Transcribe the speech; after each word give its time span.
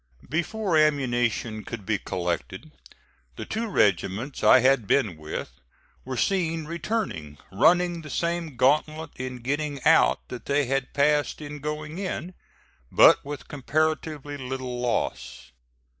Before 0.29 0.75
ammunition 0.77 1.63
could 1.63 1.85
be 1.85 1.99
collected, 1.99 2.71
the 3.35 3.45
two 3.45 3.67
regiments 3.67 4.43
I 4.43 4.57
had 4.61 4.87
been 4.87 5.15
with 5.15 5.51
were 6.03 6.17
seen 6.17 6.65
returning, 6.65 7.37
running 7.51 8.01
the 8.01 8.09
same 8.09 8.55
gauntlet 8.55 9.11
in 9.17 9.43
getting 9.43 9.79
out 9.83 10.27
that 10.29 10.45
they 10.47 10.65
had 10.65 10.95
passed 10.95 11.39
in 11.39 11.59
going 11.59 11.99
in, 11.99 12.33
but 12.91 13.23
with 13.23 13.47
comparatively 13.47 14.37
little 14.37 14.79
loss. 14.79 15.51